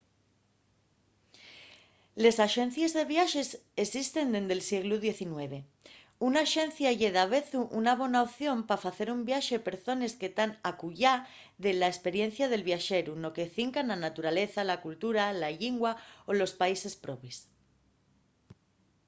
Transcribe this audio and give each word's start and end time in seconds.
les 2.23 2.37
axencies 2.47 2.91
de 2.97 3.03
viaxes 3.13 3.49
esisten 3.85 4.27
dende’l 4.35 4.63
sieglu 4.69 4.95
xix. 5.03 5.17
una 6.27 6.39
axencia 6.45 6.89
ye 6.99 7.09
davezu 7.19 7.61
una 7.79 7.93
bona 8.01 8.19
opción 8.27 8.57
pa 8.69 8.77
facer 8.85 9.07
un 9.15 9.21
viaxe 9.29 9.55
per 9.65 9.75
zones 9.87 10.11
que 10.19 10.33
tean 10.35 10.51
acullá 10.71 11.13
de 11.63 11.71
la 11.79 11.87
esperiencia 11.95 12.45
del 12.49 12.67
viaxeru 12.69 13.13
no 13.23 13.29
que 13.35 13.51
cinca 13.55 13.79
a 13.83 13.87
la 13.91 14.01
naturaleza 14.05 14.67
la 14.71 14.81
cultura 14.85 15.23
la 15.41 15.51
llingua 15.59 15.91
o 16.29 16.31
los 16.39 16.51
países 16.61 16.93
probes 17.05 17.35